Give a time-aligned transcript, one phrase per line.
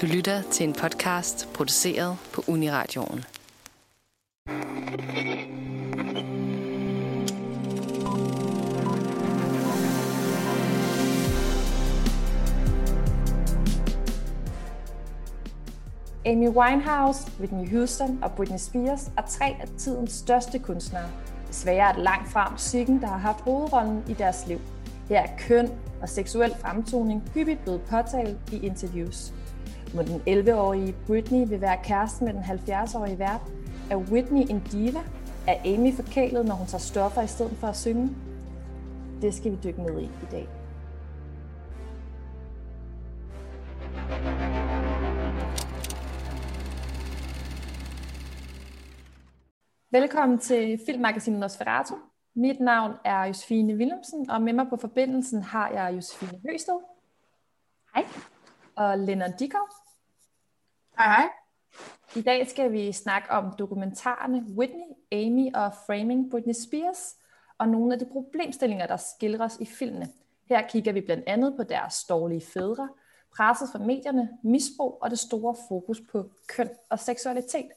[0.00, 3.24] Du lytter til en podcast produceret på Uniradioen.
[16.26, 21.10] Amy Winehouse, Whitney Houston og Britney Spears er tre af tidens største kunstnere.
[21.48, 24.60] Desværre er det langt fra musikken, der har haft hovedrollen i deres liv.
[25.08, 25.68] Her er køn
[26.02, 29.32] og seksuel fremtoning hyppigt blevet påtalt i interviews.
[29.94, 33.40] Må den 11-årige Britney vil være kæreste med den 70-årige vært?
[33.90, 35.00] Er Whitney en diva?
[35.46, 38.10] Er Amy forkælet, når hun tager stoffer i stedet for at synge?
[39.22, 40.48] Det skal vi dykke ned i i dag.
[49.90, 51.94] Velkommen til Filmmagasinet Nosferatu.
[52.34, 56.80] Mit navn er Josefine Willemsen, og med mig på forbindelsen har jeg Josefine Høsted.
[57.94, 58.04] Hej.
[58.76, 59.79] Og Lennart Dikov.
[61.00, 61.28] Hej, hej.
[62.16, 67.16] I dag skal vi snakke om dokumentarerne Whitney, Amy og Framing Britney Spears,
[67.58, 70.08] og nogle af de problemstillinger, der skildres i filmene.
[70.48, 72.88] Her kigger vi blandt andet på deres dårlige fædre,
[73.36, 77.68] presset fra medierne, misbrug og det store fokus på køn og seksualitet.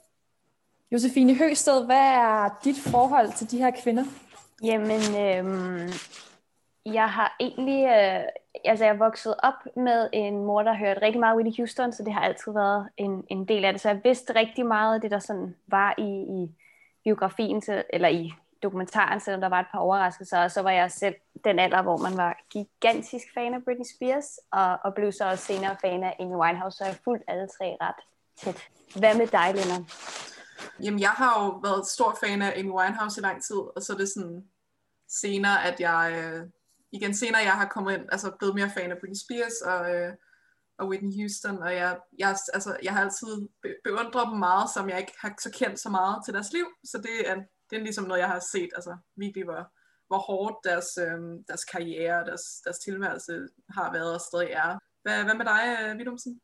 [0.92, 4.04] Josefine Høsted, hvad er dit forhold til de her kvinder?
[4.64, 5.90] Jamen, øhm,
[6.86, 8.24] jeg har egentlig, øh,
[8.66, 12.04] altså jeg er vokset op med en mor, der hørte rigtig meget Whitney Houston, så
[12.04, 13.82] det har altid været en, en del af det.
[13.82, 16.56] Så jeg vidste rigtig meget af det, der sådan var i, i
[17.04, 20.44] biografien, til, eller i dokumentaren, selvom der var et par overraskelser.
[20.44, 24.40] Og så var jeg selv den alder, hvor man var gigantisk fan af Britney Spears,
[24.52, 27.78] og, og blev så også senere fan af Amy Winehouse, så jeg har alle tre
[27.82, 27.96] ret
[28.38, 28.70] tæt.
[29.00, 29.90] Hvad med dig, Lennon?
[30.84, 33.94] Jamen, jeg har jo været stor fan af Amy Winehouse i lang tid, og så
[33.94, 34.48] er det sådan
[35.10, 36.50] senere, at jeg, øh,
[36.94, 40.14] igen senere, jeg har kommet ind, altså blevet mere fan af Britney Spears og, øh,
[40.78, 44.90] og Whitney Houston, og jeg, jeg, altså, jeg har altid be- beundret dem meget, som
[44.90, 47.36] jeg ikke har så kendt så meget til deres liv, så det er,
[47.70, 49.72] det er ligesom noget, jeg har set, altså virkelig, hvor,
[50.08, 54.80] hvor hårdt deres, øh, deres karriere og deres, deres tilværelse har været og stadig er.
[55.04, 56.42] Hvad, hvad med dig, øh, Vidumsen?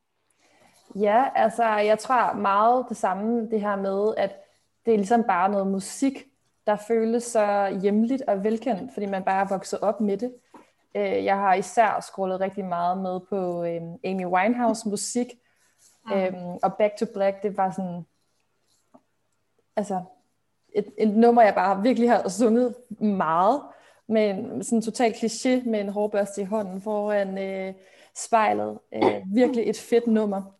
[0.96, 4.32] Ja, altså jeg tror meget det samme, det her med, at
[4.86, 6.29] det er ligesom bare noget musik,
[6.70, 10.34] der føles så hjemligt og velkendt, fordi man bare er vokset op med det.
[10.96, 15.28] Øh, jeg har især scrollet rigtig meget med på øhm, Amy Winehouse musik,
[16.06, 16.12] mm.
[16.12, 18.06] øhm, og Back to Black, det var sådan,
[19.76, 20.04] altså
[20.76, 23.62] et, et nummer, jeg bare virkelig har sunget meget,
[24.08, 27.74] med en sådan total kliché med en hårbørste i hånden foran øh,
[28.16, 28.80] spejlet.
[28.94, 30.59] Øh, virkelig et fedt nummer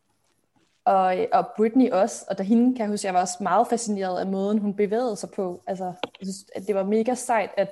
[0.90, 4.20] og, og Britney også, og da hende kan jeg huske, jeg var også meget fascineret
[4.20, 5.64] af måden, hun bevægede sig på.
[5.68, 7.72] Altså, jeg synes, at det var mega sejt, at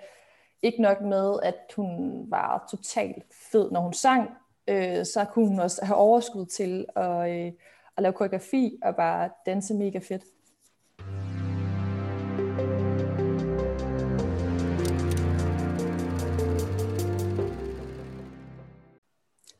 [0.61, 4.29] ikke nok med, at hun var totalt fed, når hun sang,
[4.67, 7.51] øh, så kunne hun også have overskud til at, øh,
[7.97, 10.23] at lave koreografi og bare danse mega fedt.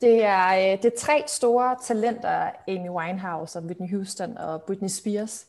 [0.02, 4.90] Det er, øh, det er tre store talenter, Amy Winehouse og Whitney Houston og Britney
[4.90, 5.48] Spears.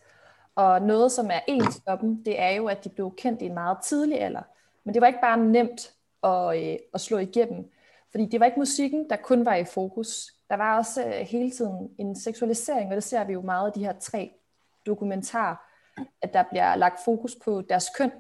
[0.55, 3.47] Og noget, som er ens for dem, det er jo, at de blev kendt i
[3.47, 4.43] en meget tidlig alder.
[4.85, 7.71] Men det var ikke bare nemt at, øh, at slå igennem.
[8.11, 10.35] Fordi det var ikke musikken, der kun var i fokus.
[10.51, 13.79] Der var også øh, hele tiden en seksualisering, og det ser vi jo meget i
[13.79, 14.33] de her tre
[14.87, 15.57] dokumentarer,
[16.23, 18.11] at der bliver lagt fokus på deres køn,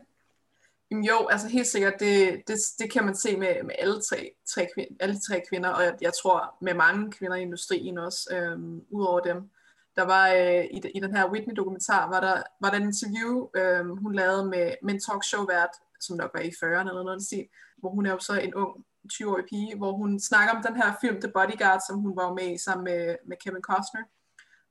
[0.90, 4.30] Jamen jo, altså helt sikkert, det, det, det kan man se med, med alle, tre,
[4.46, 4.66] tre,
[5.00, 9.20] alle tre kvinder, og jeg, jeg tror med mange kvinder i industrien også, øhm, udover
[9.20, 9.50] dem.
[9.96, 13.96] Der var øh, i, i den her Whitney-dokumentar, var der, var der en interview, øhm,
[13.96, 17.90] hun lavede med, med en talkshow-vært, som nok var i 40'erne eller noget sige, hvor
[17.90, 21.20] hun er jo så en ung 20-årig pige, hvor hun snakker om den her film
[21.20, 24.04] The Bodyguard, som hun var med i sammen med, med Kevin Costner,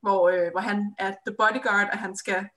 [0.01, 2.47] hvor, øh, hvor han er The Bodyguard, og han skal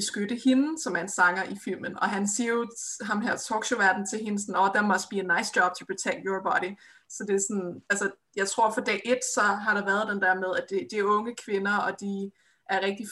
[0.00, 1.98] beskytte hende, som er en sanger i filmen.
[1.98, 2.66] Og han siger jo
[3.00, 6.20] ham her talkshow-verden til hende sådan, oh, that must be a nice job to protect
[6.26, 6.70] your body.
[7.14, 10.20] Så det er sådan, altså, jeg tror for dag et, så har der været den
[10.24, 12.30] der med, at det, det er unge kvinder, og de
[12.70, 13.06] er rigtig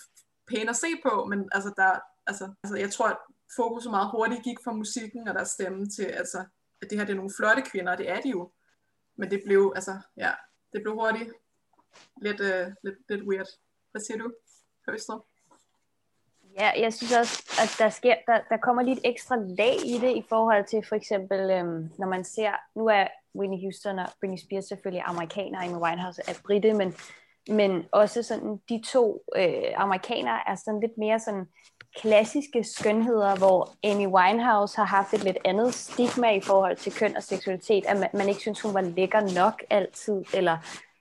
[0.48, 1.92] pæne at se på, men altså, der,
[2.26, 3.18] altså, altså jeg tror, at
[3.56, 6.44] fokuset meget hurtigt gik fra musikken og deres stemme til, altså,
[6.82, 8.52] at det her det er nogle flotte kvinder, og det er de jo.
[9.18, 10.32] Men det blev, altså, ja,
[10.72, 11.30] det blev hurtigt
[12.22, 13.46] lidt, uh, lidt, lidt weird.
[13.90, 14.32] Hvad siger du,
[14.88, 15.22] Høstrup?
[16.58, 20.16] Ja, jeg synes også, at der, sker, der, der kommer lidt ekstra lag i det
[20.16, 23.06] i forhold til for eksempel, øhm, når man ser, nu er
[23.38, 26.94] Whitney Houston og Britney Spears selvfølgelig amerikanere, Amy Winehouse er britte, men,
[27.48, 31.46] men også sådan, de to øh, amerikanere er sådan lidt mere sådan
[31.96, 37.16] klassiske skønheder, hvor Amy Winehouse har haft et lidt andet stigma i forhold til køn
[37.16, 40.58] og seksualitet, at man, man ikke synes, hun var lækker nok altid, eller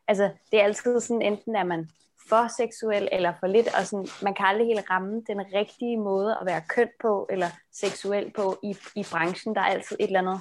[0.08, 1.90] altså, det er altid sådan, enten er man
[2.34, 6.38] for seksuel eller for lidt, og sådan, man kan aldrig helt ramme den rigtige måde
[6.42, 9.56] at være køn på, eller seksuel på i, i branchen.
[9.56, 10.40] Der er altid et eller andet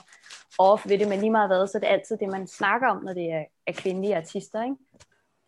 [0.59, 3.05] off ved det, men lige meget hvad, så det er altid det, man snakker om,
[3.05, 4.77] når det er, er kvindelige artister, ikke?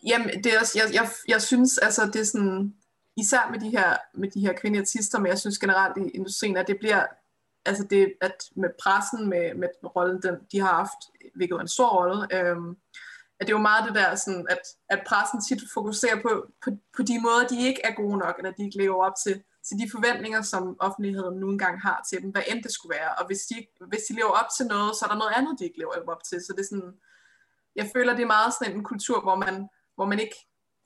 [0.07, 2.75] Jamen, det er også, jeg, jeg, jeg synes, altså, det er sådan,
[3.17, 6.57] især med de her, med de her kvindelige artister, men jeg synes generelt i industrien,
[6.57, 7.07] at det bliver,
[7.67, 11.01] altså det, at med pressen, med, med rollen, den, de har haft,
[11.35, 12.77] hvilket er en stor rolle, øhm,
[13.41, 16.71] at det er jo meget det der, sådan, at, at pressen tit fokuserer på, på,
[16.97, 19.77] på de måder, de ikke er gode nok, eller de ikke lever op til, til
[19.81, 23.11] de forventninger, som offentligheden nu engang har til dem, hvad end det skulle være.
[23.19, 25.65] Og hvis de, hvis de lever op til noget, så er der noget andet, de
[25.65, 26.39] ikke lever op til.
[26.41, 26.95] Så det er sådan,
[27.77, 30.37] jeg føler, det er meget sådan en kultur, hvor man, hvor man ikke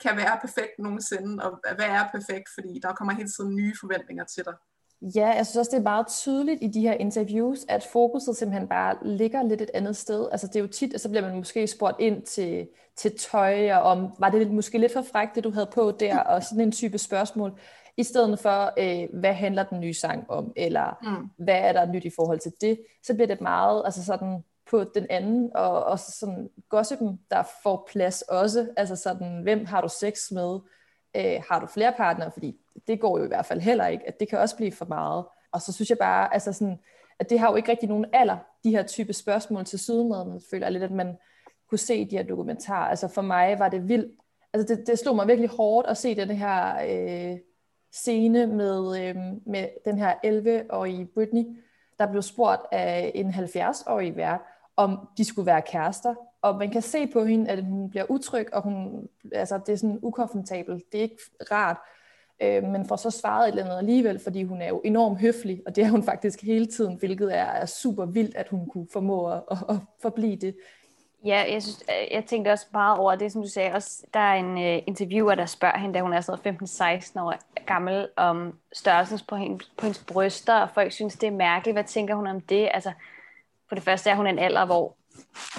[0.04, 4.24] kan være perfekt nogensinde, og hvad er perfekt, fordi der kommer hele tiden nye forventninger
[4.24, 4.54] til dig.
[5.02, 8.68] Ja, jeg synes også, det er meget tydeligt i de her interviews, at fokuset simpelthen
[8.68, 10.28] bare ligger lidt et andet sted.
[10.32, 13.72] Altså det er jo tit, at så bliver man måske spurgt ind til, til tøj,
[13.72, 16.60] og om var det måske lidt for frækt, det du havde på der, og sådan
[16.60, 17.60] en type spørgsmål,
[17.96, 21.44] i stedet for, øh, hvad handler den nye sang om, eller mm.
[21.44, 24.84] hvad er der nyt i forhold til det, så bliver det meget altså sådan på
[24.84, 29.88] den anden, og også sådan gossipen, der får plads også, altså sådan, hvem har du
[30.00, 30.58] sex med,
[31.16, 32.56] øh, har du flere partnere, fordi
[32.86, 35.25] det går jo i hvert fald heller ikke, at det kan også blive for meget.
[35.52, 36.78] Og så synes jeg bare, altså sådan,
[37.19, 40.28] at det har jo ikke rigtig nogen alder, de her type spørgsmål til sydenmaden.
[40.28, 41.16] Man føler lidt, at man
[41.70, 42.88] kunne se de her dokumentarer.
[42.88, 44.20] Altså for mig var det vildt.
[44.52, 47.38] Altså det, det slog mig virkelig hårdt at se den her øh,
[47.92, 49.16] scene med, øh,
[49.46, 51.44] med den her 11-årige Britney,
[51.98, 54.40] der blev spurgt af en 70-årig vært,
[54.76, 56.14] om de skulle være kærester.
[56.42, 59.76] Og man kan se på hende, at hun bliver utryg, og hun, altså, det er
[59.76, 60.92] sådan ukomfortabelt.
[60.92, 61.76] Det er ikke rart
[62.43, 65.62] øh, men får så svaret et eller andet alligevel, fordi hun er jo enormt høflig,
[65.67, 68.87] og det er hun faktisk hele tiden, hvilket er, er super vildt, at hun kunne
[68.93, 70.56] formå at, at, at forblive det.
[71.25, 73.73] Ja, jeg, synes, øh, jeg tænkte også meget over det, som du sagde.
[73.73, 77.35] Også, der er en øh, interviewer, der spørger hende, da hun er sådan 15-16 år
[77.67, 81.75] gammel, om størrelsen på, hende, på hendes bryster, og folk synes, det er mærkeligt.
[81.75, 82.69] Hvad tænker hun om det?
[82.75, 82.93] Altså,
[83.69, 84.96] for det første er hun en alder, hvor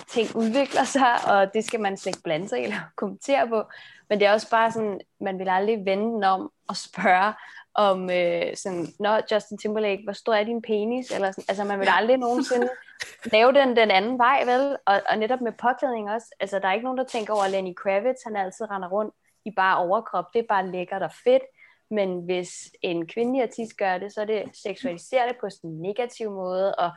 [0.07, 3.63] ting udvikler sig, og det skal man slet ikke blande sig eller kommentere på.
[4.09, 7.33] Men det er også bare sådan, man vil aldrig vende den om og spørge
[7.73, 11.11] om øh, sådan, Nå, Justin Timberlake, hvor stor er din penis?
[11.11, 12.69] Eller sådan, altså man vil aldrig nogensinde
[13.33, 14.77] lave den den anden vej, vel?
[14.85, 17.51] Og, og netop med påklædning også, altså der er ikke nogen, der tænker over, at
[17.51, 19.15] Lenny Kravitz, han altid render rundt
[19.45, 21.43] i bare overkrop, det er bare lækkert og fedt,
[21.91, 26.31] men hvis en kvindelig artist gør det, så er det seksualiseret på sådan en negativ
[26.31, 26.91] måde, og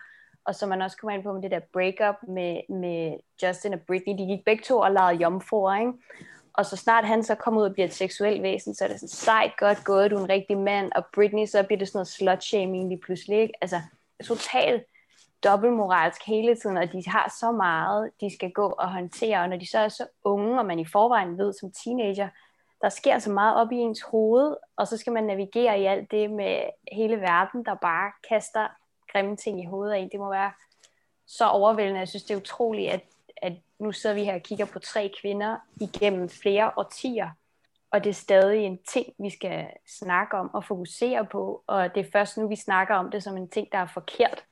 [0.44, 3.80] og så man også kommer ind på med det der breakup med, med Justin og
[3.86, 5.92] Britney, de gik begge to og lavede jomfruer, ikke?
[6.54, 9.00] Og så snart han så kommer ud og bliver et seksuelt væsen, så er det
[9.00, 11.98] sådan, sejt godt gået, du er en rigtig mand, og Britney, så bliver det sådan
[11.98, 13.54] noget slut-shaming lige pludselig, ikke?
[13.60, 13.80] Altså,
[14.24, 14.84] totalt
[15.44, 19.56] dobbeltmoralsk hele tiden, og de har så meget, de skal gå og håndtere, og når
[19.56, 22.28] de så er så unge, og man i forvejen ved som teenager,
[22.82, 26.10] der sker så meget op i ens hoved, og så skal man navigere i alt
[26.10, 26.62] det med
[26.92, 28.68] hele verden, der bare kaster
[29.12, 29.98] grimme ting i hovedet af.
[29.98, 30.08] en.
[30.08, 30.52] Det må være
[31.26, 32.00] så overvældende.
[32.00, 33.00] Jeg synes, det er utroligt, at,
[33.36, 33.52] at
[33.82, 37.30] nu sidder vi her og kigger på tre kvinder igennem flere årtier,
[37.90, 39.66] og det er stadig en ting, vi skal
[39.98, 43.36] snakke om og fokusere på, og det er først nu, vi snakker om det som
[43.36, 44.44] en ting, der er forkert.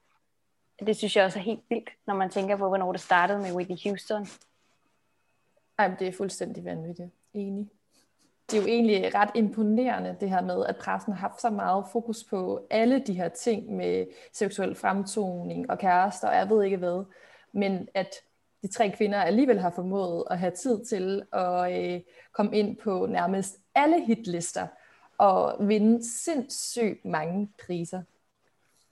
[0.86, 3.52] Det synes jeg også er helt vildt, når man tænker på, hvornår det startede med
[3.52, 4.26] Whitney Houston.
[5.78, 7.10] Ej, det er fuldstændig vanvittigt.
[7.34, 7.70] Enig
[8.50, 11.84] det er jo egentlig ret imponerende, det her med, at pressen har haft så meget
[11.92, 16.76] fokus på alle de her ting med seksuel fremtoning og kærester, og jeg ved ikke
[16.76, 17.04] hvad,
[17.52, 18.14] men at
[18.62, 22.00] de tre kvinder alligevel har formået at have tid til at øh,
[22.32, 24.66] komme ind på nærmest alle hitlister
[25.18, 28.02] og vinde sindssygt mange priser.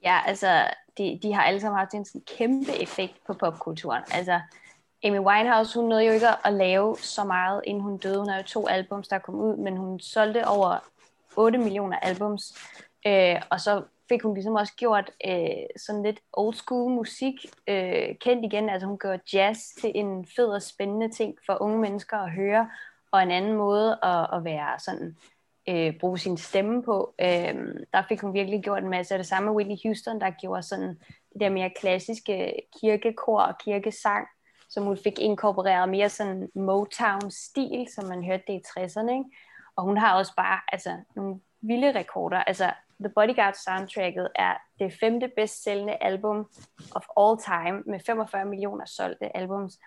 [0.03, 0.63] Ja, altså,
[0.99, 4.03] de, de har alle sammen haft en sådan kæmpe effekt på popkulturen.
[4.13, 4.41] Altså,
[5.05, 8.19] Amy Winehouse, hun nåede jo ikke at lave så meget, inden hun døde.
[8.19, 10.79] Hun har jo to albums, der kom ud, men hun solgte over
[11.37, 12.55] 8 millioner albums.
[13.07, 17.35] Øh, og så fik hun ligesom også gjort øh, sådan lidt old school musik
[17.69, 18.69] øh, kendt igen.
[18.69, 22.71] Altså hun gjorde jazz til en fed og spændende ting for unge mennesker at høre,
[23.11, 25.17] og en anden måde at, at være sådan
[25.69, 27.15] øh, bruge sin stemme på.
[27.21, 27.55] Øh,
[27.93, 30.63] der fik hun virkelig gjort en masse af det samme med Whitney Houston, der gjorde
[30.63, 30.99] sådan
[31.33, 34.29] det der mere klassiske kirkekor og kirkesang
[34.69, 39.11] som hun fik inkorporeret mere sådan Motown-stil, som man hørte det i 60'erne.
[39.11, 39.25] Ikke?
[39.77, 42.37] Og hun har også bare altså, nogle vilde rekorder.
[42.37, 46.51] Altså, The Bodyguard soundtracket er det femte bedst sælgende album
[46.95, 49.79] of all time, med 45 millioner solgte albums.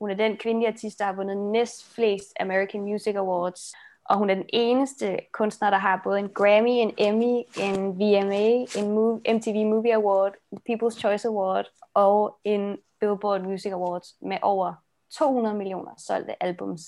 [0.00, 3.74] Hun er den kvindelige artist, der har vundet næst flest American Music Awards,
[4.04, 8.48] og hun er den eneste kunstner, der har både en Grammy, en Emmy, en VMA,
[8.78, 10.32] en MTV Movie Award,
[10.70, 14.74] People's Choice Award og en Billboard Music Awards med over
[15.10, 16.80] 200 millioner solgte albums.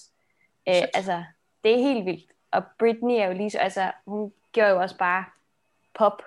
[0.68, 1.24] Øh, altså,
[1.64, 2.32] det er helt vildt.
[2.50, 5.24] Og Britney er jo lige så, altså, hun gjorde jo også bare
[5.98, 6.22] pop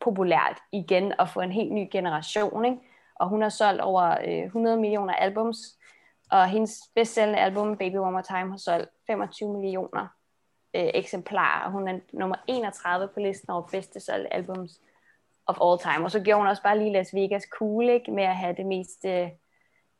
[0.00, 2.78] populært igen og få en helt ny generation, ikke?
[3.14, 5.58] Og hun har solgt over øh, 100 millioner albums,
[6.30, 10.06] og hendes bestsellende album, Baby One More Time, har solgt 25 millioner
[10.76, 14.80] øh, eksemplarer, og hun er nummer 31 på listen over bedste solgte albums
[15.46, 16.04] of all time.
[16.04, 18.12] Og så gjorde hun også bare lige Las Vegas cool, ikke?
[18.12, 19.28] Med at have det mest øh,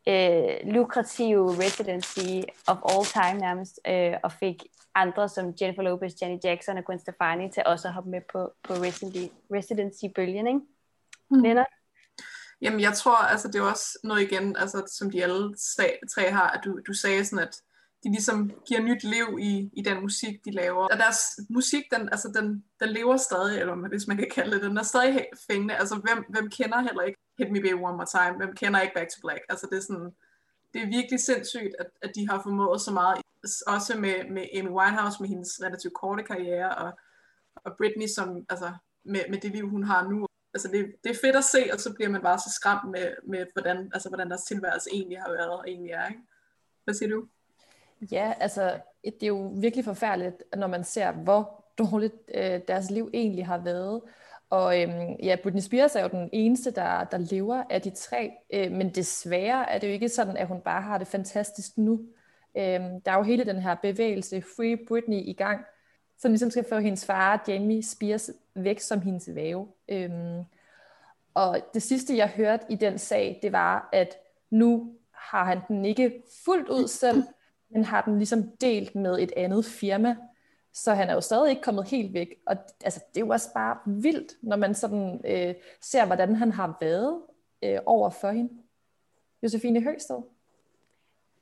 [0.08, 4.62] øh, lukrative residency of all time nærmest, øh, og fik
[4.94, 8.52] andre som Jennifer Lopez, Janet Jackson og Gwen Stefani til også at hoppe med på,
[8.62, 10.60] på residency, residency-bølgen, ikke?
[11.30, 11.42] Mm.
[11.42, 11.66] Lennart?
[12.62, 15.54] Jamen, jeg tror, altså, det er også noget igen, altså, som de alle
[16.14, 17.56] tre har, at du, du sagde sådan, at
[18.04, 20.84] de ligesom giver nyt liv i, i den musik, de laver.
[20.84, 21.18] Og deres
[21.48, 24.82] musik, den, altså, den, den lever stadig, eller hvis man kan kalde det, den er
[24.82, 25.76] stadig fængende.
[25.76, 28.36] Altså, hvem, hvem kender heller ikke Hit Me Baby One More Time?
[28.36, 29.40] Hvem kender ikke Back to Black?
[29.48, 30.10] Altså, det er sådan,
[30.72, 33.22] det er virkelig sindssygt, at, at de har formået så meget,
[33.66, 36.98] også med, med Amy Winehouse, med hendes relativt korte karriere, og,
[37.54, 38.72] og Britney, som, altså,
[39.04, 40.26] med, med det liv, hun har nu.
[40.54, 43.06] Altså det, det er fedt at se, og så bliver man bare så skræmt med,
[43.28, 46.08] med hvordan, altså, hvordan deres tilværelse egentlig har været og egentlig er.
[46.08, 46.20] Ikke?
[46.84, 47.28] Hvad siger du?
[48.12, 53.10] Ja, altså det er jo virkelig forfærdeligt, når man ser, hvor dårligt øh, deres liv
[53.14, 54.02] egentlig har været.
[54.50, 58.32] Og øhm, ja, Britney Spears er jo den eneste, der, der lever af de tre,
[58.52, 62.00] øh, men desværre er det jo ikke sådan, at hun bare har det fantastisk nu.
[62.56, 65.64] Øhm, der er jo hele den her bevægelse, Free Britney, i gang,
[66.18, 69.68] som ligesom skal få hendes far, Jamie Spears, væk som hendes væve.
[69.88, 70.44] Øhm,
[71.34, 74.16] og det sidste, jeg hørte i den sag, det var, at
[74.50, 77.22] nu har han den ikke fuldt ud selv,
[77.74, 80.16] men har den ligesom delt med et andet firma,
[80.72, 82.34] så han er jo stadig ikke kommet helt væk.
[82.46, 86.52] Og altså, det er jo også bare vildt, når man sådan øh, ser, hvordan han
[86.52, 87.22] har været
[87.62, 88.50] øh, over for hende.
[89.42, 90.16] Josefine Høgsted.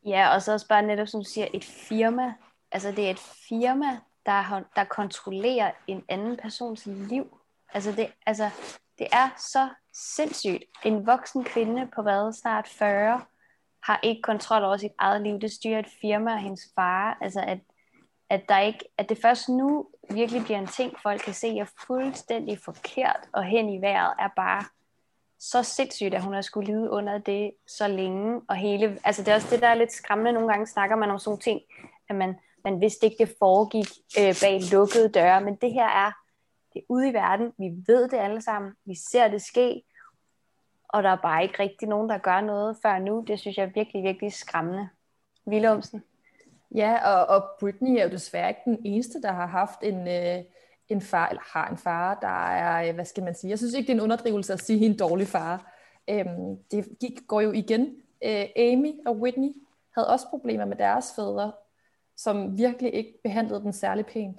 [0.07, 2.35] Ja, og så også bare netop, som du siger, et firma.
[2.73, 7.39] Altså det er et firma, der, der kontrollerer en anden persons liv.
[7.75, 8.51] Altså det, altså
[8.99, 10.65] det er så sindssygt.
[10.85, 13.21] En voksen kvinde på hvad, snart 40,
[13.85, 15.41] har ikke kontrol over sit eget liv.
[15.41, 17.19] Det styrer et firma og hendes far.
[17.21, 17.59] Altså at
[18.33, 21.71] at, der ikke, at det først nu virkelig bliver en ting, folk kan se er
[21.87, 24.65] fuldstændig forkert og hen i vejret, er bare
[25.39, 28.41] så sindssygt, at hun har skulle lide under det så længe.
[28.49, 30.33] Og hele, altså det er også det, der er lidt skræmmende.
[30.33, 31.61] Nogle gange snakker man om sådan ting,
[32.09, 32.35] at man,
[32.65, 35.41] man vidste ikke, det foregik øh, bag lukkede døre.
[35.41, 36.13] Men det her er,
[36.73, 37.53] det er ude i verden.
[37.59, 38.73] Vi ved det alle sammen.
[38.85, 39.83] Vi ser det ske.
[40.93, 43.25] Og der er bare ikke rigtig nogen, der gør noget før nu.
[43.27, 44.89] Det synes jeg er virkelig, virkelig skræmmende.
[45.47, 46.03] Vilumsen.
[46.75, 50.45] Ja, og, og Britney er jo desværre ikke den eneste, der har haft en, øh,
[50.89, 53.75] en far, eller har en far, der er, øh, hvad skal man sige, jeg synes
[53.75, 55.73] ikke, det er en underdrivelse at sige en dårlig far.
[56.11, 57.97] Øhm, det gik, går jo igen.
[58.25, 59.53] Øh, Amy og Whitney
[59.95, 61.53] havde også problemer med deres fædre,
[62.17, 64.37] som virkelig ikke behandlede dem særlig pænt.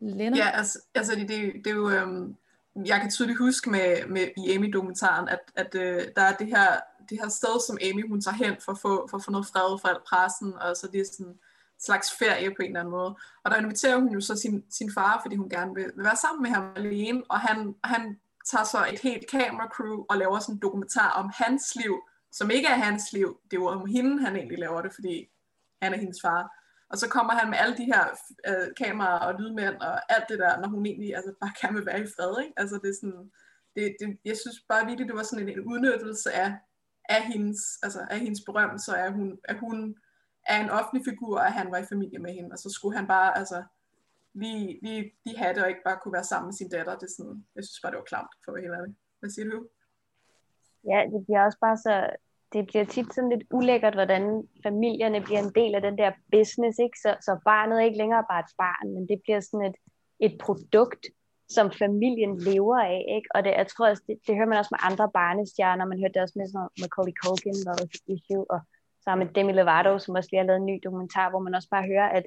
[0.00, 0.36] Lena?
[0.36, 2.36] Ja, altså, altså det, det, det er jo, øhm,
[2.84, 6.80] jeg kan tydeligt huske med, med i Amy-dokumentaren, at, at øh, der er det her
[7.10, 9.46] det her sted, som Amy hun tager hen for at få, for at få noget
[9.46, 11.38] fred fra pressen, og så det er sådan en
[11.78, 13.16] slags ferie på en eller anden måde.
[13.44, 16.16] Og der inviterer hun jo så sin, sin far, fordi hun gerne vil, vil være
[16.16, 18.18] sammen med ham alene, og han, han
[18.50, 21.94] tager så et helt kameracrew og laver sådan en dokumentar om hans liv,
[22.32, 23.40] som ikke er hans liv.
[23.44, 25.28] Det er jo om hende, han egentlig laver det, fordi
[25.82, 26.52] han er hendes far.
[26.90, 28.04] Og så kommer han med alle de her
[28.48, 31.86] øh, kameraer og lydmænd og alt det der, når hun egentlig altså, bare kan vil
[31.86, 32.42] være i fred.
[32.42, 32.54] Ikke?
[32.56, 33.30] Altså, det er sådan,
[33.76, 36.54] det, det, jeg synes bare virkelig, det var sådan en, en udnyttelse af
[37.08, 39.96] af hendes, altså af hendes berømmelse, så er hun, at hun
[40.46, 43.06] er en offentlig figur, og han var i familie med hende, og så skulle han
[43.06, 43.64] bare, altså,
[44.34, 46.98] lige, lige, lige have det, og ikke bare kunne være sammen med sin datter.
[46.98, 49.50] Det er sådan, jeg synes bare, det var klamt, for at være helt Hvad siger
[49.50, 49.68] du?
[50.90, 51.94] Ja, det bliver også bare så,
[52.52, 56.78] det bliver tit sådan lidt ulækkert, hvordan familierne bliver en del af den der business,
[56.78, 56.98] ikke?
[56.98, 59.76] Så, så barnet er ikke længere bare et barn, men det bliver sådan et,
[60.20, 61.06] et produkt,
[61.48, 63.28] som familien lever af, ikke?
[63.34, 66.14] Og det, jeg tror også, det, det hører man også med andre barnestjerner, man hørte
[66.14, 68.60] det også med sådan Macaulay Culkin, var også et issue, og
[69.02, 71.70] så med Demi Lovato, som også lige har lavet en ny dokumentar, hvor man også
[71.74, 72.24] bare hører, at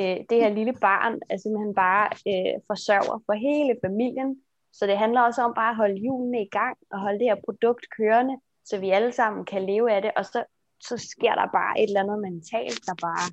[0.00, 4.30] øh, det her lille barn er simpelthen bare øh, forsørger for hele familien,
[4.72, 7.44] så det handler også om bare at holde hjulene i gang, og holde det her
[7.46, 10.44] produkt kørende, så vi alle sammen kan leve af det, og så,
[10.80, 13.26] så sker der bare et eller andet mentalt, der bare,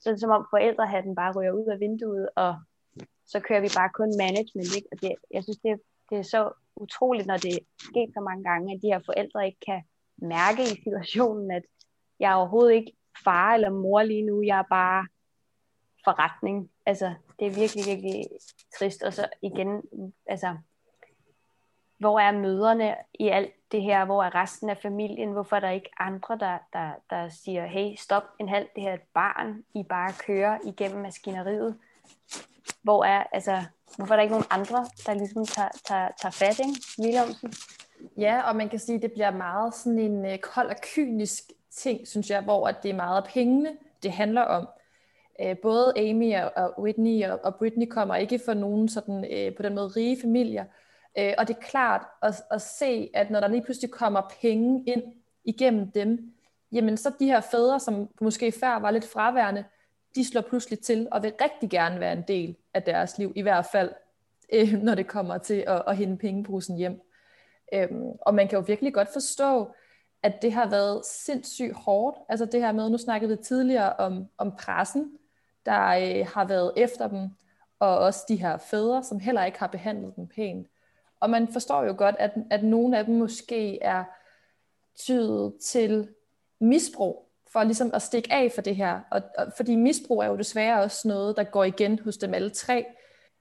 [0.00, 2.54] så det er som om forældrehatten bare ryger ud af vinduet, og
[3.26, 4.76] så kører vi bare kun management.
[4.76, 4.88] Ikke?
[4.92, 8.74] Og det, jeg synes, det, det er så utroligt, når det sker så mange gange,
[8.74, 9.82] at de her forældre ikke kan
[10.16, 11.62] mærke i situationen, at
[12.20, 12.92] jeg er overhovedet ikke
[13.24, 15.06] far eller mor lige nu, jeg er bare
[16.04, 16.70] forretning.
[16.86, 18.24] Altså, det er virkelig, virkelig
[18.78, 19.02] trist.
[19.02, 19.82] Og så igen,
[20.26, 20.56] altså,
[21.98, 25.70] hvor er møderne i alt det her, hvor er resten af familien, hvorfor er der
[25.70, 29.64] ikke andre, der, der, der siger, hey, stop en halv, det her er et barn,
[29.74, 31.76] I bare kører igennem maskineriet.
[32.82, 33.64] Hvor er, altså,
[33.96, 36.80] hvorfor er der ikke nogen andre, der ligesom tager, tager, tager fat, ikke?
[36.98, 37.52] Williamsen?
[38.16, 41.42] Ja, og man kan sige, at det bliver meget sådan en øh, kold og kynisk
[41.70, 44.68] ting, synes jeg, hvor at det er meget pengene, det handler om.
[45.40, 49.62] Øh, både Amy og Whitney og, og Britney kommer ikke fra nogen sådan, øh, på
[49.62, 50.70] den måde rige familier, øh,
[51.18, 54.84] Øh, og det er klart at, at se, at når der lige pludselig kommer penge
[54.86, 55.02] ind
[55.44, 56.32] igennem dem,
[56.72, 59.64] jamen så de her fædre, som måske før var lidt fraværende,
[60.14, 63.42] de slår pludselig til og vil rigtig gerne være en del af deres liv, i
[63.42, 63.90] hvert fald
[64.52, 67.00] øh, når det kommer til at, at hente pengebrusen hjem.
[67.72, 69.74] Øhm, og man kan jo virkelig godt forstå,
[70.22, 72.18] at det har været sindssygt hårdt.
[72.28, 75.12] Altså det her med, nu snakkede vi tidligere om, om pressen,
[75.66, 77.28] der øh, har været efter dem,
[77.78, 80.66] og også de her fædre, som heller ikke har behandlet dem pænt.
[81.24, 84.04] Og man forstår jo godt, at, at nogle af dem måske er
[84.98, 86.08] tydet til
[86.60, 89.00] misbrug, for ligesom at stikke af for det her.
[89.10, 92.50] Og, og, fordi misbrug er jo desværre også noget, der går igen hos dem alle
[92.50, 92.86] tre.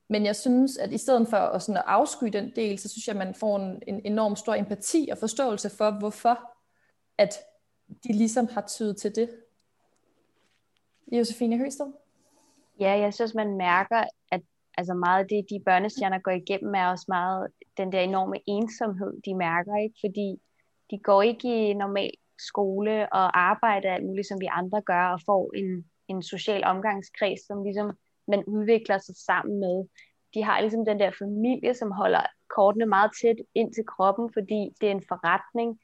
[0.10, 3.08] Men jeg synes, at i stedet for at, sådan at afsky den del, så synes
[3.08, 6.40] jeg, at man får en, en enorm stor empati og forståelse for, hvorfor
[7.18, 7.34] at
[8.04, 9.30] de ligesom har tydet til det.
[11.12, 11.92] Josefine Høsted?
[12.80, 14.42] Ja, jeg synes, man mærker, at
[14.78, 19.22] altså meget af det, de børnestjerner går igennem, er også meget den der enorme ensomhed,
[19.26, 19.96] de mærker, ikke?
[20.06, 20.42] Fordi
[20.92, 25.20] de går ikke i normal skole og arbejde alt muligt, som vi andre gør, og
[25.26, 27.92] får en, en social omgangskreds, som ligesom
[28.28, 29.86] man udvikler sig sammen med.
[30.34, 32.22] De har ligesom den der familie, som holder
[32.56, 35.80] kortene meget tæt ind til kroppen, fordi det er en forretning.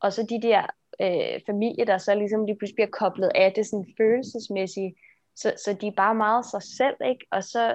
[0.00, 0.62] Og så de der
[1.02, 4.94] øh, familie, der så ligesom lige pludselig bliver koblet af det sådan følelsesmæssigt.
[5.36, 7.26] Så, så de er bare meget sig selv, ikke?
[7.30, 7.74] Og så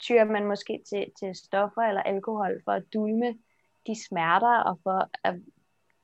[0.00, 3.38] tyrer man måske til, til stoffer eller alkohol for at dulme
[3.86, 5.34] de smerter og for at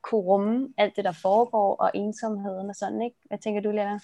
[0.01, 3.17] kunne rumme alt det, der foregår, og ensomheden og sådan, ikke?
[3.27, 3.99] Hvad tænker du, Lena?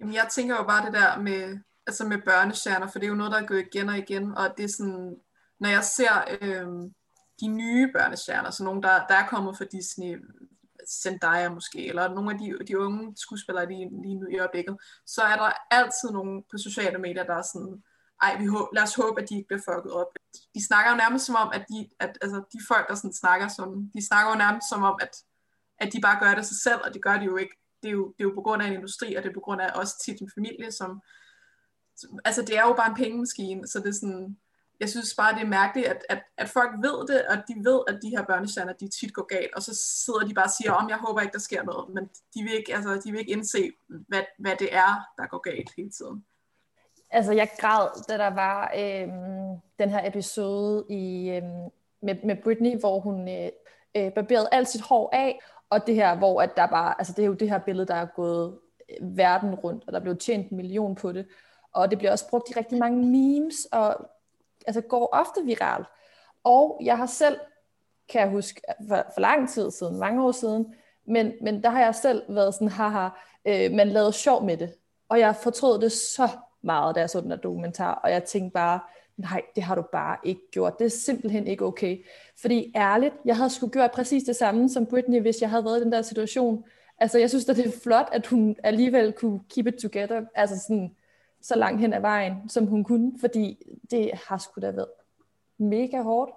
[0.00, 3.14] Jamen, jeg tænker jo bare det der med, altså med børnestjerner, for det er jo
[3.14, 5.16] noget, der er gået igen og igen, og det er sådan,
[5.60, 6.66] når jeg ser øh,
[7.40, 10.24] de nye børnestjerner, så nogle, der, der er kommet fra Disney,
[11.02, 15.22] Zendaya måske, eller nogle af de, de unge skuespillere lige, lige nu i øjeblikket, så
[15.22, 17.82] er der altid nogen på sociale medier, der er sådan,
[18.22, 20.06] ej, vi håber, lad os håbe, at de ikke bliver fucket op.
[20.54, 23.48] De snakker jo nærmest som om, at de, at, altså, de folk, der sådan snakker
[23.48, 25.14] sådan, de snakker jo nærmest som om, at,
[25.78, 27.56] at de bare gør det sig selv, og det gør de jo ikke.
[27.82, 29.40] Det er jo, det er jo på grund af en industri, og det er på
[29.46, 31.00] grund af også tit en familie, som,
[31.96, 34.36] som altså det er jo bare en pengemaskine, så det er sådan,
[34.80, 37.80] jeg synes bare, det er mærkeligt, at, at, at folk ved det, og de ved,
[37.88, 39.74] at de her børnestjerner, de tit går galt, og så
[40.04, 42.54] sidder de bare og siger, om jeg håber ikke, der sker noget, men de vil
[42.54, 43.72] ikke, altså, de vil ikke indse,
[44.08, 46.24] hvad, hvad det er, der går galt hele tiden.
[47.10, 49.08] Altså, jeg græd, da der var øh,
[49.78, 51.42] den her episode i, øh,
[52.02, 53.48] med, med Britney, hvor hun øh,
[53.96, 55.40] øh, barberede alt sit hår af,
[55.70, 57.94] og det her, hvor at der bare, altså det er jo det her billede, der
[57.94, 58.58] er gået
[58.90, 61.26] øh, verden rundt, og der blev tjent en million på det,
[61.72, 64.10] og det bliver også brugt i rigtig mange memes, og
[64.66, 65.84] altså går ofte viral.
[66.44, 67.40] Og jeg har selv,
[68.08, 70.74] kan jeg huske, for, for lang tid siden, mange år siden,
[71.06, 73.08] men, men der har jeg selv været sådan, haha,
[73.44, 74.74] øh, man lavede sjov med det.
[75.08, 76.28] Og jeg fortrød det så
[76.62, 78.80] meget, da jeg så den der dokumentar, og jeg tænkte bare,
[79.16, 80.78] nej, det har du bare ikke gjort.
[80.78, 82.04] Det er simpelthen ikke okay.
[82.40, 85.80] Fordi ærligt, jeg havde sgu gjort præcis det samme som Britney, hvis jeg havde været
[85.80, 86.64] i den der situation.
[86.98, 90.58] Altså, jeg synes at det er flot, at hun alligevel kunne keep it together, altså
[90.58, 90.96] sådan,
[91.40, 94.90] så langt hen ad vejen, som hun kunne, fordi det har sgu da været
[95.58, 96.30] mega hårdt.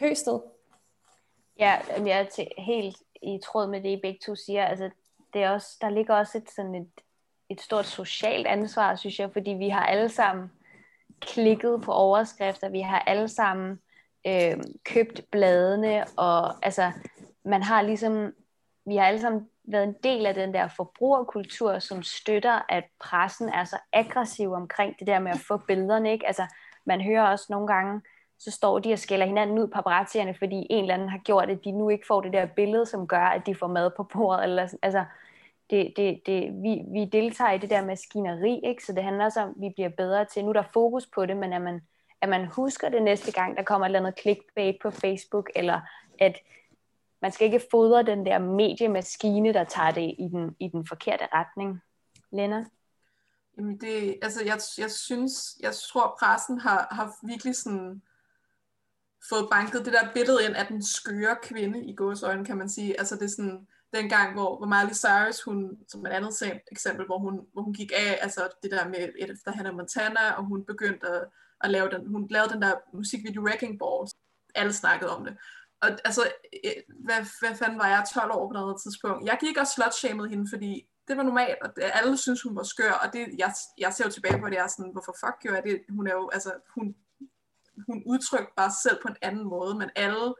[0.00, 0.40] Høsted.
[1.58, 4.64] Ja, jeg er helt i tråd med det, I begge to siger.
[4.64, 4.90] Altså,
[5.34, 6.90] det er også, der ligger også et, sådan et,
[7.48, 10.50] et stort socialt ansvar, synes jeg, fordi vi har alle sammen
[11.20, 13.80] klikket på overskrifter, vi har alle sammen
[14.26, 16.92] øh, købt bladene, og altså,
[17.44, 18.32] man har ligesom,
[18.86, 23.48] vi har alle sammen været en del af den der forbrugerkultur, som støtter, at pressen
[23.48, 26.26] er så aggressiv omkring det der med at få billederne, ikke?
[26.26, 26.42] Altså,
[26.86, 28.00] man hører også nogle gange,
[28.38, 31.64] så står de og skælder hinanden ud, paparazzierne, fordi en eller anden har gjort, at
[31.64, 34.44] de nu ikke får det der billede, som gør, at de får mad på bordet.
[34.44, 35.04] Eller, altså,
[35.70, 38.84] det, det, det, vi, vi deltager i det der maskineri, ikke?
[38.84, 41.26] så det handler også om, at vi bliver bedre til, nu er der fokus på
[41.26, 41.80] det, men at man,
[42.20, 45.80] at man husker det næste gang, der kommer et eller andet clickbait på Facebook, eller
[46.18, 46.38] at
[47.22, 51.24] man skal ikke fodre den der mediemaskine, der tager det i den, i den forkerte
[51.32, 51.80] retning.
[52.32, 52.64] Lena?
[53.58, 58.02] Jamen det, altså jeg, jeg synes, jeg tror pressen har, har virkelig sådan
[59.28, 62.98] fået banket det der billede ind af den skøre kvinde i gåsøjne, kan man sige.
[62.98, 67.06] Altså det er sådan, den gang, hvor, hvor Miley Cyrus, hun, som et andet eksempel,
[67.06, 70.64] hvor hun, hvor hun gik af, altså det der med efter Hannah Montana, og hun
[70.64, 71.24] begyndte at,
[71.60, 74.12] at lave den, hun lavede den der musikvideo Wrecking Balls.
[74.54, 75.36] Alle snakkede om det.
[75.82, 76.22] og altså,
[76.64, 79.26] øh, hvad, hvad fanden var jeg, 12 år på noget tidspunkt.
[79.26, 82.92] Jeg gik og slutshamede hende, fordi det var normalt, og alle synes hun var skør,
[82.92, 85.56] og det, jeg, jeg ser jo tilbage på det, jeg er sådan, hvorfor fuck gjorde
[85.56, 85.80] jeg det?
[85.88, 86.96] Hun er jo, altså, hun,
[87.86, 90.34] hun udtrykte bare selv på en anden måde, men alle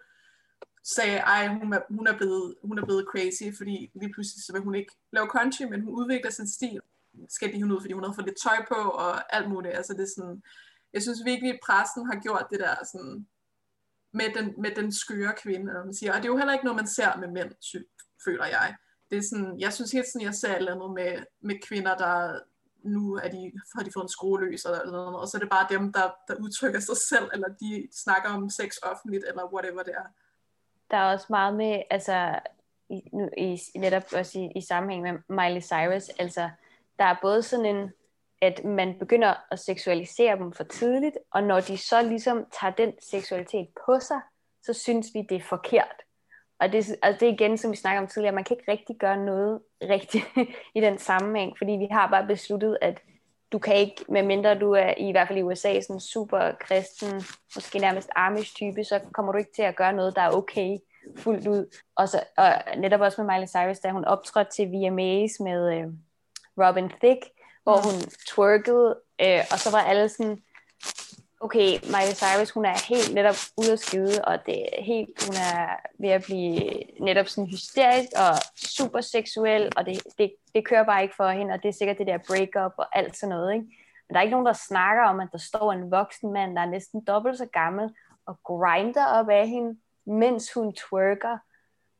[0.94, 4.53] sagde, ej, hun er, hun er, blevet, hun er blevet crazy, fordi lige pludselig så
[4.53, 6.81] vil hun ikke lave country, men hun udvikler sin stil.
[7.29, 9.77] Skal de hun ud, fordi hun har fået lidt tøj på, og alt muligt.
[9.77, 10.42] Altså det er sådan,
[10.92, 13.27] jeg synes virkelig, at pressen har gjort det der sådan,
[14.12, 16.12] med den, med den skøre kvinde, eller man siger.
[16.12, 17.51] Og det er jo heller ikke noget, man ser med mænd,
[18.25, 18.77] føler jeg.
[19.11, 21.96] Det er sådan, jeg synes helt sådan, jeg ser et eller andet med, med kvinder,
[21.96, 22.40] der
[22.85, 25.51] nu er de, har de fået en skrueløs, eller, eller noget, og så er det
[25.51, 29.83] bare dem, der, der udtrykker sig selv, eller de snakker om sex offentligt, eller whatever
[29.83, 30.09] det er.
[30.90, 32.38] Der er også meget med, altså,
[32.90, 36.51] i, nu, i, netop også i, i sammenhæng med Miley Cyrus, altså,
[36.99, 37.90] der er både sådan en,
[38.42, 42.92] at man begynder at seksualisere dem for tidligt, og når de så ligesom tager den
[43.01, 44.20] seksualitet på sig,
[44.62, 46.03] så synes vi, det er forkert.
[46.59, 48.96] Og det, altså det er igen, som vi snakker om tidligere, man kan ikke rigtig
[48.96, 50.25] gøre noget rigtigt
[50.77, 53.03] i den sammenhæng, fordi vi har bare besluttet, at
[53.53, 57.23] du kan ikke, medmindre du er i hvert fald i USA sådan super kristen,
[57.55, 60.79] måske nærmest Amish type, så kommer du ikke til at gøre noget, der er okay
[61.17, 61.77] fuldt ud.
[61.97, 65.87] Og, så, og netop også med Miley Cyrus, da hun optrådte til VMAs med øh,
[66.59, 67.31] Robin Thicke,
[67.63, 70.43] hvor hun twerkede, øh, og så var alle sådan,
[71.40, 75.35] okay, Miley Cyrus, hun er helt netop ude at skide, og det er helt, hun
[75.35, 80.85] er ved at blive netop sådan hysterisk og super seksuel, og det, det, det kører
[80.85, 83.55] bare ikke for hende, og det er sikkert det der breakup og alt sådan noget,
[83.55, 83.66] ikke?
[84.09, 86.62] Men der er ikke nogen, der snakker om, at der står en voksen mand, der
[86.62, 87.94] er næsten dobbelt så gammel,
[88.27, 91.38] og grinder op af hende, mens hun twerker,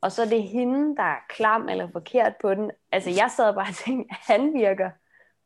[0.01, 2.71] og så er det hende, der er klam eller forkert på den.
[2.93, 4.91] Altså, jeg sad bare og tænkte, han virker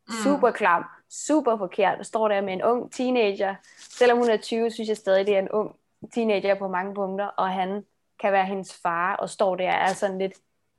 [0.09, 0.14] mm.
[0.24, 3.55] super klam, super forkert, og står der med en ung teenager.
[3.79, 5.77] Selvom hun er 20, synes jeg stadig, det er en ung
[6.14, 7.85] teenager på mange punkter, og han
[8.20, 10.35] kan være hendes far, og står der og er sådan lidt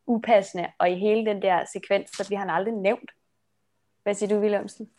[0.05, 3.11] upassende, og i hele den der sekvens, så bliver han aldrig nævnt.
[4.03, 4.89] Hvad siger du, Willemsen?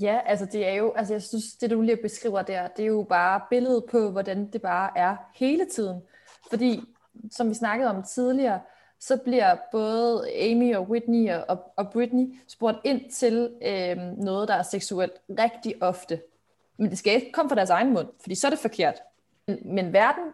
[0.00, 2.86] Ja, altså det er jo, altså jeg synes, det du lige beskriver der, det er
[2.86, 6.02] jo bare billedet på, hvordan det bare er hele tiden.
[6.50, 6.80] Fordi,
[7.30, 8.60] som vi snakkede om tidligere,
[9.00, 14.54] så bliver både Amy og Whitney og, og Britney spurgt ind til øh, noget, der
[14.54, 16.22] er seksuelt rigtig ofte.
[16.78, 18.94] Men det skal ikke komme fra deres egen mund, fordi så er det forkert.
[19.46, 20.24] Men, men verden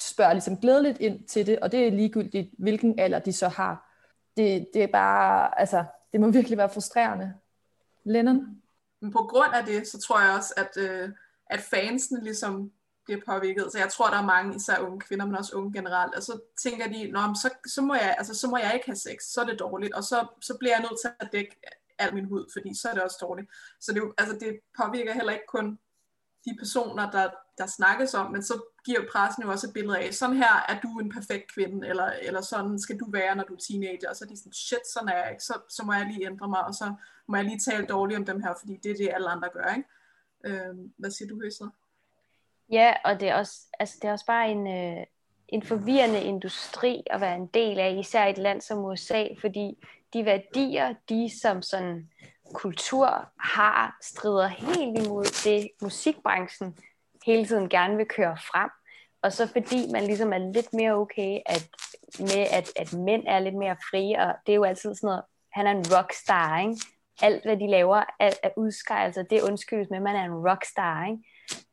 [0.00, 3.90] spørger ligesom glædeligt ind til det, og det er ligegyldigt, hvilken alder de så har.
[4.36, 7.34] Det, det er bare, altså, det må virkelig være frustrerende.
[8.04, 8.62] Lennon?
[9.00, 11.10] Men på grund af det, så tror jeg også, at, øh,
[11.46, 12.72] at fansene ligesom
[13.04, 13.72] bliver påvirket.
[13.72, 16.40] Så jeg tror, der er mange, især unge kvinder, men også unge generelt, og så
[16.62, 19.40] tænker de, Nå, så, så, må jeg, altså, så må jeg ikke have sex, så
[19.40, 21.60] er det dårligt, og så, så bliver jeg nødt til at dække
[21.98, 23.50] al min hud, fordi så er det også dårligt.
[23.80, 25.78] Så det, altså, det påvirker heller ikke kun
[26.44, 30.14] de personer, der, der snakkes om, men så giver pressen jo også et billede af,
[30.14, 33.54] sådan her er du en perfekt kvinde, eller, eller sådan skal du være, når du
[33.54, 35.92] er teenager, og så er de sådan, shit, sådan er jeg ikke, så, så må
[35.92, 36.94] jeg lige ændre mig, og så
[37.28, 39.74] må jeg lige tale dårligt om dem her, fordi det er det, alle andre gør,
[39.74, 39.88] ikke?
[40.44, 41.68] Øh, hvad siger du, Høsler?
[42.72, 45.06] Ja, og det er også, altså, det er også bare en, øh,
[45.48, 49.84] en forvirrende industri at være en del af, især i et land som USA, fordi
[50.12, 52.10] de værdier, de som sådan
[52.54, 56.78] kultur har, strider helt imod det, musikbranchen
[57.26, 58.70] hele tiden gerne vil køre frem.
[59.22, 61.68] Og så fordi man ligesom er lidt mere okay at,
[62.18, 65.22] med, at, at mænd er lidt mere frie, og det er jo altid sådan noget,
[65.52, 66.76] han er en rockstar, ikke?
[67.22, 70.48] Alt, hvad de laver af, af udskejelser, altså, det undskyldes med, at man er en
[70.48, 71.22] rockstar, ikke?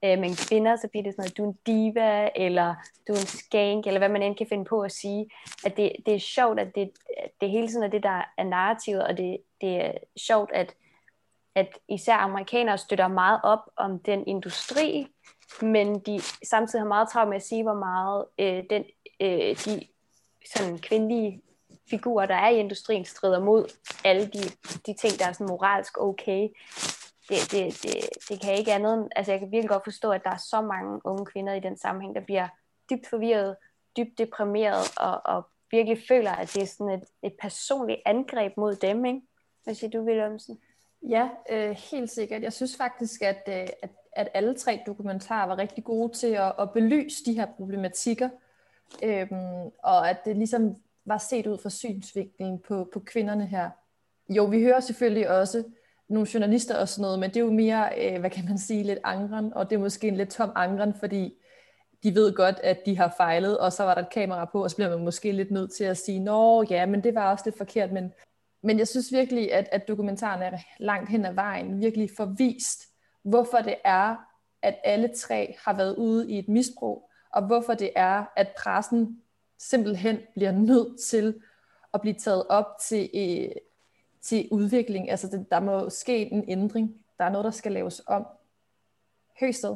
[0.04, 2.76] Øh, men kvinder, så bliver det sådan noget, du er en diva, eller
[3.08, 5.30] du er en skank, eller hvad man end kan finde på at sige.
[5.66, 6.92] At det, det er sjovt, at det,
[7.42, 10.76] det hele tiden er det, der er narrativet, og det, det er sjovt, at,
[11.56, 15.08] at især amerikanere støtter meget op om den industri,
[15.62, 18.84] men de samtidig har meget travlt med at sige, hvor meget øh, den,
[19.22, 19.88] øh, de
[20.54, 21.42] sådan kvindelige
[21.90, 23.72] figurer, der er i industrien, strider mod
[24.04, 24.40] alle de,
[24.86, 26.50] de ting, der er sådan moralsk okay
[27.30, 27.96] det, det, det,
[28.30, 31.02] det kan ikke andet altså jeg kan virkelig godt forstå, at der er så mange
[31.04, 32.48] unge kvinder i den sammenhæng, der bliver
[32.90, 33.56] dybt forvirret,
[33.98, 38.76] dybt deprimeret, og, og virkelig føler, at det er sådan et, et personligt angreb mod
[38.76, 39.22] dem, ikke?
[39.64, 40.60] Hvad siger du, Willemsen?
[41.02, 42.44] Ja, øh, helt sikkert.
[42.44, 46.54] Jeg synes faktisk, at, øh, at, at alle tre dokumentarer var rigtig gode til at,
[46.60, 48.30] at belyse de her problematikker,
[49.04, 53.70] øhm, og at det ligesom var set ud fra synsvinklen på, på kvinderne her.
[54.30, 55.64] Jo, vi hører selvfølgelig også
[56.10, 58.84] nogle journalister og sådan noget, men det er jo mere, øh, hvad kan man sige,
[58.84, 61.34] lidt angren, og det er måske en lidt tom angren, fordi
[62.04, 64.70] de ved godt, at de har fejlet, og så var der et kamera på, og
[64.70, 67.44] så bliver man måske lidt nødt til at sige, nå ja, men det var også
[67.46, 68.14] lidt forkert, men,
[68.64, 72.82] men jeg synes virkelig, at, at dokumentaren er langt hen ad vejen, virkelig forvist,
[73.24, 74.16] hvorfor det er,
[74.62, 79.22] at alle tre har været ude i et misbrug, og hvorfor det er, at pressen
[79.60, 81.42] simpelthen bliver nødt til
[81.94, 83.52] at blive taget op til, øh,
[84.28, 85.12] til udvikling.
[85.12, 86.96] Altså det, der må ske en ændring.
[87.18, 88.28] Der er noget, der skal laves om.
[89.40, 89.76] Høsted.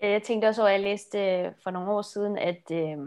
[0.00, 2.98] Jeg tænkte også over, at jeg læste øh, for nogle år siden, at øh,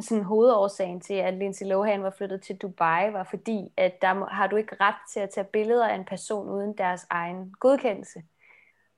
[0.00, 4.46] sådan hovedårsagen til, at Lindsay Lohan var flyttet til Dubai, var fordi, at der har
[4.46, 8.22] du ikke ret til at tage billeder af en person uden deres egen godkendelse.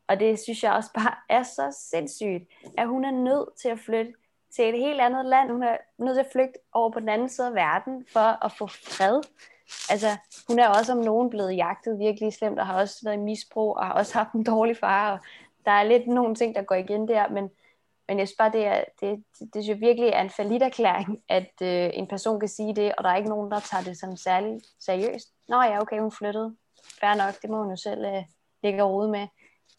[0.08, 3.78] Og det synes jeg også bare er så sindssygt, at hun er nødt til at
[3.78, 4.12] flytte
[4.56, 5.50] til et helt andet land.
[5.50, 8.52] Hun er nødt til at flygte over på den anden side af verden for at
[8.52, 9.22] få fred.
[9.90, 10.16] Altså,
[10.48, 13.76] hun er også om nogen blevet jagtet virkelig slemt, og har også været i misbrug,
[13.76, 15.18] og har også haft en dårlig far, og
[15.64, 17.50] der er lidt nogle ting, der går igen der, men,
[18.08, 21.52] men jeg synes bare, det, er, det, det, det synes virkelig er en erklæring, at
[21.62, 24.16] øh, en person kan sige det, og der er ikke nogen, der tager det som
[24.16, 25.28] særligt seriøst.
[25.48, 26.56] Nå ja, okay, hun flyttede.
[27.00, 28.24] Fair nok, det må hun jo selv øh,
[28.62, 29.26] ligge og rode med.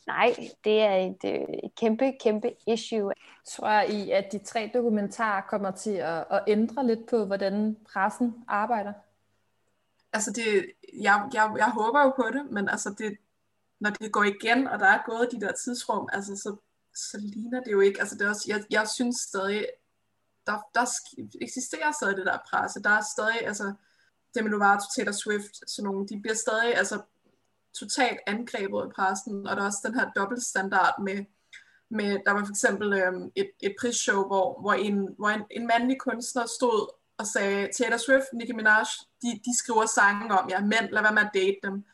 [0.07, 3.11] Nej, det er et, øh, et kæmpe, kæmpe issue.
[3.47, 8.35] Tror i, at de tre dokumentarer kommer til at, at ændre lidt på, hvordan pressen
[8.47, 8.93] arbejder?
[10.13, 13.17] Altså, det, jeg, jeg, jeg håber jo på det, men altså, det,
[13.79, 16.55] når det går igen, og der er gået de der tidsrum, altså, så,
[16.95, 17.99] så ligner det jo ikke.
[17.99, 19.67] Altså, det er også, jeg, jeg synes stadig,
[20.47, 20.85] der, der
[21.41, 22.83] eksisterer stadig det der presse.
[22.83, 23.73] Der er stadig, altså,
[24.35, 27.01] Demi Lovato, Taylor Swift, sådan nogle, de bliver stadig, altså,
[27.73, 31.25] totalt angrebet i pressen, og der er også den her dobbeltstandard med,
[31.89, 35.67] med der var for eksempel øhm, et, et prisshow, hvor, hvor, en, hvor en, en
[35.67, 38.83] mandlig kunstner stod og sagde, Taylor Swift, Nicki Minaj,
[39.21, 41.85] de, de skriver sange om, ja, mænd, lad være med at date dem.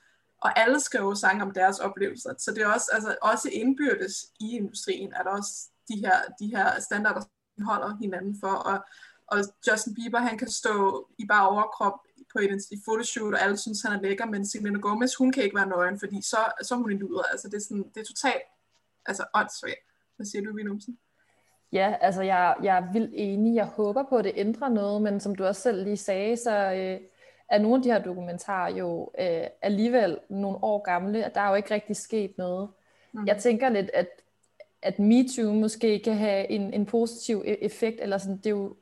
[0.42, 2.34] Og alle skriver sange om deres oplevelser.
[2.38, 6.80] Så det er også, altså, også indbyrdes i industrien, at også de her, de her
[6.80, 7.22] standarder
[7.64, 8.52] holder hinanden for.
[8.52, 8.86] Og,
[9.28, 12.00] og Justin Bieber, han kan stå i bare overkrop
[12.34, 15.44] på et, et fotoshoot, og alle synes, han er lækker, men Selena Gomez, hun kan
[15.44, 17.24] ikke være nøgen, fordi så, så er hun en luder.
[17.24, 18.44] Altså, det er, sådan, det er totalt
[19.06, 19.86] altså, åndssvagt.
[20.16, 20.98] Hvad siger du, Vinumsen?
[21.76, 23.56] Ja, altså jeg, jeg er vildt enig.
[23.56, 26.72] Jeg håber på, at det ændrer noget, men som du også selv lige sagde, så
[26.72, 27.00] øh,
[27.50, 31.50] er nogle af de her dokumentarer jo øh, alligevel nogle år gamle, og der er
[31.50, 32.70] jo ikke rigtig sket noget.
[33.14, 33.28] Mm.
[33.28, 34.08] Jeg tænker lidt, at,
[34.82, 38.76] at MeToo måske kan have en, en positiv e-, effekt, eller sådan, det er jo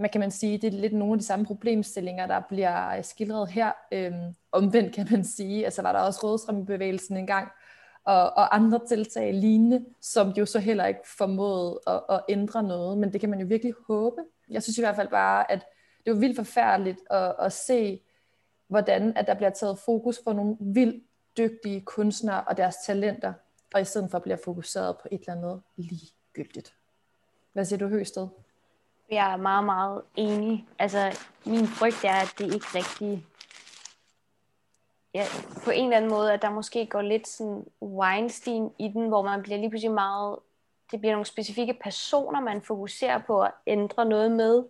[0.00, 3.50] man kan man sige, det er lidt nogle af de samme problemstillinger, der bliver skildret
[3.50, 3.72] her.
[3.92, 7.48] Øhm, omvendt kan man sige, altså var der også rådstrømmebevægelsen engang,
[8.08, 12.98] og, og andre tiltag lignende, som jo så heller ikke formåede at, at ændre noget,
[12.98, 14.22] men det kan man jo virkelig håbe.
[14.50, 15.66] Jeg synes i hvert fald bare, at
[16.04, 18.00] det er vildt forfærdeligt at, at se,
[18.68, 21.04] hvordan at der bliver taget fokus på nogle vildt
[21.36, 23.32] dygtige kunstnere og deres talenter,
[23.74, 26.74] og i stedet for bliver fokuseret på et eller andet ligegyldigt.
[27.52, 28.28] Hvad siger du, Høsted?
[29.10, 30.68] Jeg er meget, meget enig.
[30.78, 33.26] Altså, min frygt er, at det ikke rigtig...
[35.14, 35.24] Ja,
[35.64, 39.22] på en eller anden måde, at der måske går lidt sådan Weinstein i den, hvor
[39.22, 40.38] man bliver lige pludselig meget...
[40.90, 44.64] Det bliver nogle specifikke personer, man fokuserer på at ændre noget med,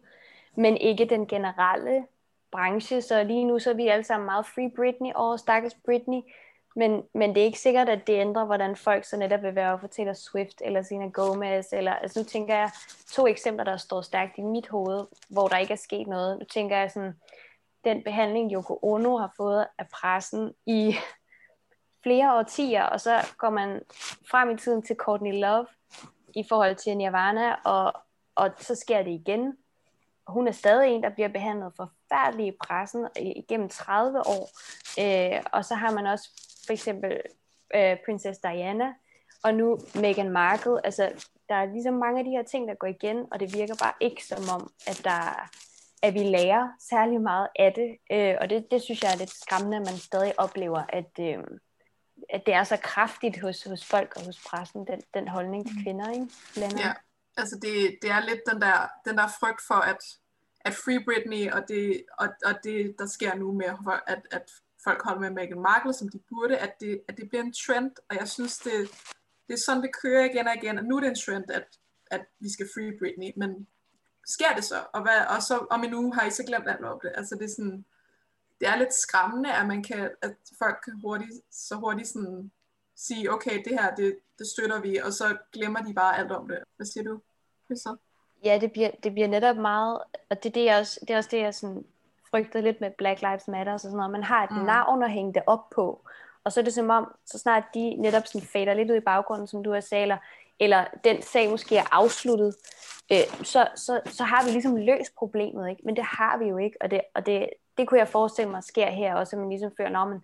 [0.54, 2.06] men ikke den generelle
[2.52, 3.02] branche.
[3.02, 6.20] Så lige nu så er vi alle sammen meget Free Britney og stakkels Britney.
[6.76, 9.78] Men, men det er ikke sikkert, at det ændrer, hvordan folk så netop vil være
[9.78, 11.72] for Taylor Swift eller Selena Gomez.
[11.72, 12.70] Eller, altså nu tænker jeg
[13.10, 16.38] to eksempler, der står stærkt i mit hoved, hvor der ikke er sket noget.
[16.38, 17.14] Nu tænker jeg sådan,
[17.88, 20.96] den behandling, Yoko Ono har fået af pressen i
[22.02, 23.82] flere årtier, og så går man
[24.30, 25.66] frem i tiden til Courtney Love
[26.34, 27.92] i forhold til Nirvana, og,
[28.34, 29.56] og så sker det igen.
[30.26, 34.48] Hun er stadig en, der bliver behandlet forfærdeligt i pressen igennem 30 år.
[35.00, 36.28] Øh, og så har man også
[36.66, 37.20] for eksempel
[37.74, 38.92] øh, Princess Diana,
[39.42, 40.86] og nu Meghan Markle.
[40.86, 43.74] Altså, der er ligesom mange af de her ting, der går igen, og det virker
[43.82, 45.50] bare ikke som om, at der
[46.02, 47.96] at vi lærer særlig meget af det.
[48.12, 51.38] Øh, og det, det synes jeg er lidt skræmmende, at man stadig oplever, at, øh,
[52.30, 55.76] at det er så kraftigt hos, hos folk og hos pressen, den, den holdning til
[55.76, 55.82] mm.
[55.82, 56.26] kvinder, ikke?
[56.56, 56.92] Ja,
[57.36, 60.02] altså det, det er lidt den der, den der frygt for, at,
[60.60, 63.66] at Free Britney og det, og, og det, der sker nu med,
[64.06, 64.50] at, at
[64.84, 67.90] folk holder med Meghan Markle, som de burde, at det, at det bliver en trend,
[68.10, 68.74] og jeg synes, det,
[69.46, 71.66] det er sådan, det kører igen og igen, og nu er det en trend, at,
[72.10, 73.66] at vi skal free Britney, men
[74.28, 74.74] sker det så?
[74.92, 77.12] Og, hvad, og så om en uge har I så glemt alt om det.
[77.14, 77.84] Altså det er sådan,
[78.60, 82.50] det er lidt skræmmende, at man kan, at folk kan hurtigt, så hurtigt sådan
[82.96, 86.48] sige, okay, det her, det, det støtter vi, og så glemmer de bare alt om
[86.48, 86.58] det.
[86.76, 87.20] Hvad siger du?
[87.66, 87.96] Hvad så?
[88.44, 89.98] Ja, det bliver, det bliver netop meget,
[90.30, 91.84] og det, det, er også, det er også det, jeg sådan
[92.30, 94.10] frygter lidt med Black Lives Matter og sådan noget.
[94.10, 94.56] Man har et mm.
[94.56, 96.04] navn at hænge det op på.
[96.44, 99.00] Og så er det som om, så snart de netop sådan fader lidt ud i
[99.00, 100.16] baggrunden, som du har sagt, eller,
[100.60, 102.56] eller den sag måske er afsluttet,
[103.12, 105.82] øh, så, så, så har vi ligesom løst problemet, ikke?
[105.84, 108.64] Men det har vi jo ikke, og det, og det, det kunne jeg forestille mig
[108.64, 110.22] sker her også, at man ligesom føler, men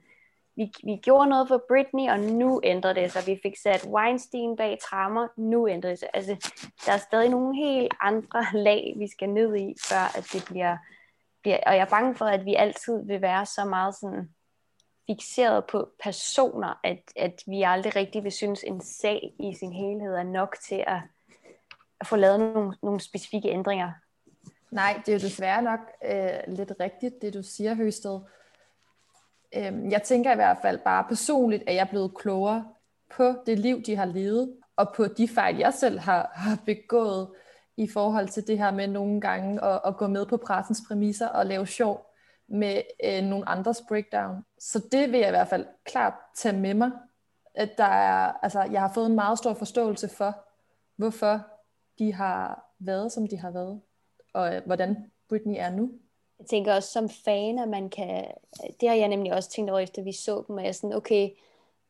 [0.57, 3.27] vi, vi gjorde noget for Britney, og nu ændrer det sig.
[3.27, 6.09] Vi fik sat Weinstein bag trammer, nu ændrer det sig.
[6.15, 6.51] Altså,
[6.87, 10.77] der er stadig nogle helt andre lag, vi skal ned i, før at det bliver,
[11.43, 11.59] bliver...
[11.67, 14.31] Og jeg er bange for, at vi altid vil være så meget sådan
[15.07, 20.15] fixeret på personer, at, at vi aldrig rigtig vil synes, en sag i sin helhed
[20.15, 21.01] er nok til at,
[22.01, 23.93] at få lavet nogle, nogle specifikke ændringer.
[24.71, 28.21] Nej, det er jo desværre nok øh, lidt rigtigt, det du siger, Høsted.
[29.57, 32.65] Øhm, jeg tænker i hvert fald bare personligt, at jeg er blevet klogere
[33.17, 37.29] på det liv, de har levet, og på de fejl, jeg selv har, har begået
[37.77, 41.29] i forhold til det her med nogle gange at, at gå med på pressens præmisser
[41.29, 42.14] og lave sjov
[42.49, 44.45] med øh, nogle andres breakdown.
[44.59, 46.91] Så det vil jeg i hvert fald klart tage med mig.
[47.55, 50.45] At der er, altså, jeg har fået en meget stor forståelse for,
[50.97, 51.41] hvorfor
[51.99, 53.81] de har været, som de har været,
[54.33, 55.91] og øh, hvordan Britney er nu.
[56.39, 58.25] Jeg tænker også som fan, at man kan,
[58.81, 60.97] det har jeg nemlig også tænkt over, efter vi så dem, og jeg er sådan,
[60.97, 61.31] okay,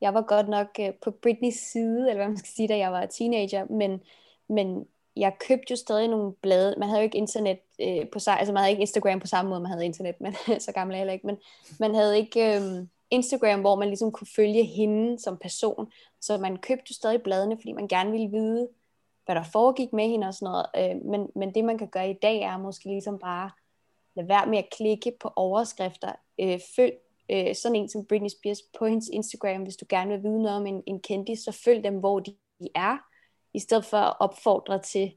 [0.00, 2.92] jeg var godt nok øh, på Britneys side, eller hvad man skal sige, da jeg
[2.92, 4.00] var teenager, men,
[4.48, 6.74] men jeg købte jo stadig nogle blade.
[6.78, 9.48] Man havde jo ikke internet øh, på sig, altså man havde ikke Instagram på samme
[9.48, 11.36] måde, man havde internet, men så gammel er jeg heller ikke, men
[11.80, 16.56] man havde ikke øh, Instagram, hvor man ligesom kunne følge hende som person, så man
[16.56, 18.68] købte jo stadig bladene, fordi man gerne ville vide,
[19.24, 22.10] hvad der foregik med hende og sådan noget, øh, men, men det man kan gøre
[22.10, 23.50] i dag er måske ligesom bare,
[24.16, 26.94] lade være med at klikke på overskrifter, øh, følg
[27.30, 30.56] øh, sådan en som Britney Spears på hendes Instagram, hvis du gerne vil vide noget
[30.56, 32.36] om en, en kendis, så følg dem, hvor de
[32.74, 32.98] er,
[33.54, 35.16] i stedet for at opfordre til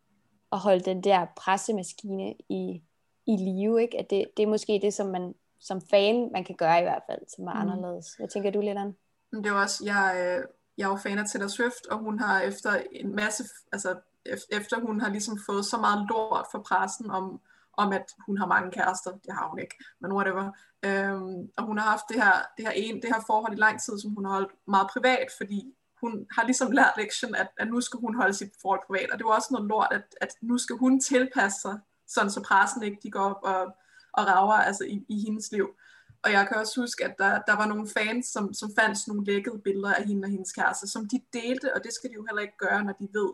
[0.52, 2.82] at holde den der pressemaskine i,
[3.28, 3.82] i live.
[3.82, 4.00] Ikke?
[4.00, 7.04] At det, det er måske det, som man som fan, man kan gøre i hvert
[7.10, 7.60] fald, som er mm.
[7.60, 8.16] anderledes.
[8.18, 8.94] Hvad tænker du, Lilland?
[9.32, 10.44] Det er også, jeg, øh,
[10.78, 13.96] jeg er jo fan af Taylor Swift, og hun har efter en masse, altså
[14.52, 17.42] efter hun har ligesom fået så meget lort for pressen om,
[17.78, 20.52] om at hun har mange kærester, det har hun ikke, men whatever.
[20.86, 23.82] Øhm, og hun har haft det her, det, her en, det her forhold i lang
[23.82, 27.68] tid, som hun har holdt meget privat, fordi hun har ligesom lært lektion, at, at
[27.68, 30.30] nu skal hun holde sit forhold privat, og det var også noget lort, at, at
[30.42, 33.64] nu skal hun tilpasse sig, sådan så pressen ikke de går op og,
[34.14, 35.68] og rager altså i, i hendes liv.
[36.24, 39.26] Og jeg kan også huske, at der, der var nogle fans, som, som fandt nogle
[39.26, 42.26] lækkede billeder af hende og hendes kæreste, som de delte, og det skal de jo
[42.30, 43.34] heller ikke gøre, når de ved,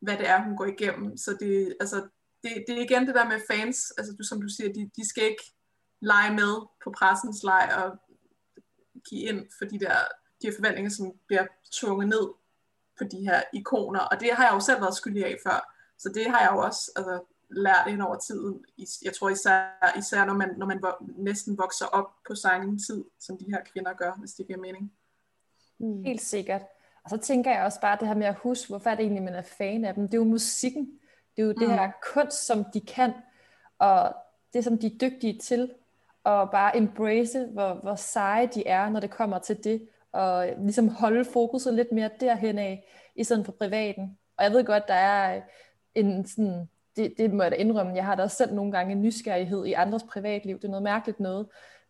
[0.00, 1.16] hvad det er, hun går igennem.
[1.16, 1.96] Så det, altså,
[2.42, 5.08] det, det er igen det der med fans, altså du, som du siger, de, de
[5.08, 5.44] skal ikke
[6.00, 6.52] lege med
[6.84, 7.98] på pressens leg og
[9.08, 9.96] give ind for de der
[10.44, 12.28] de her forventninger, som bliver tvunget ned
[12.98, 16.08] på de her ikoner, og det har jeg jo selv været skyldig af før, så
[16.08, 18.64] det har jeg jo også altså, lært ind over tiden.
[19.04, 20.82] Jeg tror især, især når man, når man
[21.16, 24.92] næsten vokser op på samme tid, som de her kvinder gør, hvis det giver mening.
[25.78, 26.02] Mm.
[26.02, 26.62] Helt sikkert.
[27.04, 29.22] Og så tænker jeg også bare det her med at huske, hvorfor er det egentlig,
[29.22, 30.04] man er fan af dem.
[30.04, 31.00] Det er jo musikken.
[31.36, 31.58] Det er jo mm.
[31.58, 33.12] det her kunst, som de kan,
[33.78, 34.16] og
[34.52, 35.70] det, som de er dygtige til,
[36.24, 40.88] og bare embrace, hvor, hvor seje de er, når det kommer til det, og ligesom
[40.88, 44.18] holde fokuset lidt mere derhen af, i stedet for privaten.
[44.38, 45.40] Og jeg ved godt, der er
[45.94, 48.92] en sådan, det, det må jeg da indrømme, jeg har da også selv nogle gange
[48.92, 51.46] en nysgerrighed i andres privatliv, det er noget mærkeligt noget,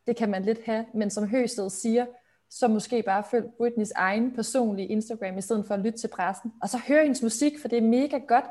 [0.07, 2.07] det kan man lidt have, men som Høsted siger,
[2.51, 6.53] så måske bare følg Britneys egen personlige Instagram, i stedet for at lytte til pressen,
[6.63, 8.45] og så hør hendes musik, for det er mega godt,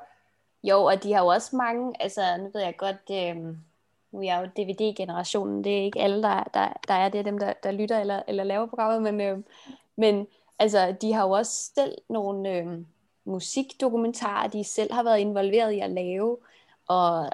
[0.63, 3.55] jo, og de har jo også mange, altså nu ved jeg godt, øh,
[4.13, 7.23] nu er jeg jo DVD-generationen, det er ikke alle, der, der, der er det, er
[7.23, 9.38] dem, der, der lytter eller, eller laver programmet, men, øh,
[9.95, 10.28] men
[10.60, 12.67] altså, de har jo også selv nogle øh,
[13.26, 16.38] musikdokumentarer, de selv har været involveret i at lave,
[16.88, 17.30] og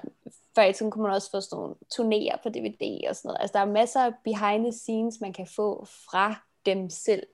[0.54, 3.40] før i tiden kunne man også få sådan nogle turnéer på DVD og sådan noget.
[3.40, 6.34] Altså, der er masser af behind the scenes, man kan få fra
[6.66, 7.26] dem selv,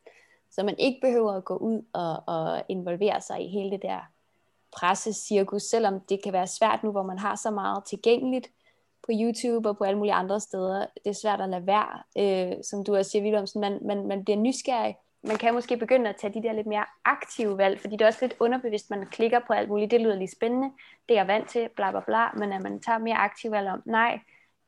[0.50, 4.00] så man ikke behøver at gå ud og, og involvere sig i hele det der
[4.76, 8.50] pressecirkus, selvom det kan være svært nu, hvor man har så meget tilgængeligt
[9.06, 10.86] på YouTube og på alle mulige andre steder.
[11.04, 13.60] Det er svært at lade være, øh, som du også siger, Wilhelmsen.
[13.60, 14.96] Man, man, man bliver nysgerrig.
[15.22, 18.06] Man kan måske begynde at tage de der lidt mere aktive valg, fordi det er
[18.06, 19.90] også lidt underbevidst, man klikker på alt muligt.
[19.90, 20.70] Det lyder lige spændende,
[21.08, 23.68] det er jeg vant til, bla bla bla, men at man tager mere aktive valg
[23.68, 24.20] om, nej,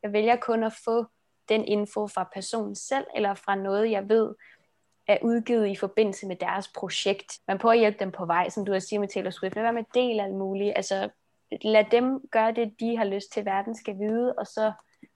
[0.03, 1.05] jeg vælger kun at få
[1.49, 4.35] den info fra personen selv, eller fra noget, jeg ved,
[5.07, 7.39] er udgivet i forbindelse med deres projekt.
[7.47, 9.55] Man prøver at hjælpe dem på vej, som du har siger med Taylor Swift.
[9.55, 10.73] Lad med del alt muligt.
[10.75, 11.09] Altså,
[11.61, 14.71] lad dem gøre det, de har lyst til, verden skal vide, og så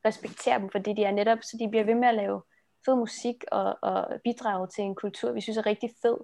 [0.05, 2.41] respektere dem for det, de er netop, så de bliver ved med at lave
[2.85, 6.17] fed musik og, og bidrage til en kultur, vi synes er rigtig fed.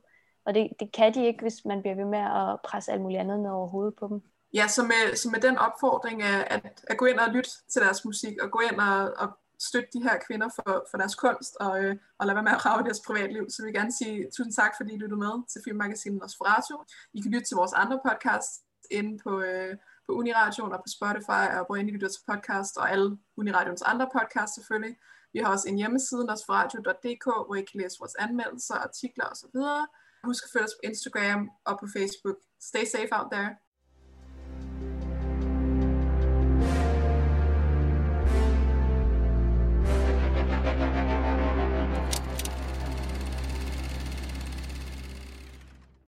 [0.45, 3.19] Og det, det kan de ikke, hvis man bliver ved med at presse alt muligt
[3.19, 4.21] andet ned over hovedet på dem.
[4.53, 7.81] Ja, så med, så med den opfordring af at, at gå ind og lytte til
[7.81, 9.27] deres musik, og gå ind og, og
[9.59, 12.65] støtte de her kvinder for, for deres kunst, og, øh, og lade være med at
[12.65, 13.49] rave deres privatliv.
[13.49, 16.75] Så vil jeg gerne sige tusind tak, fordi I lyttede med til Filmmagasinet Nosferatu.
[17.13, 18.51] I kan lytte til vores andre podcast
[18.91, 19.75] inde på, øh,
[20.09, 24.07] på Uniradioen og på Spotify, og hvor I lytter til podcast, og alle Uniradions andre
[24.17, 24.95] podcasts selvfølgelig.
[25.33, 29.57] Vi har også en hjemmeside, nosferadio.dk, hvor I kan læse vores anmeldelser, artikler osv.
[30.29, 32.37] Husk at følge os på Instagram og på Facebook.
[32.69, 33.51] Stay safe out there.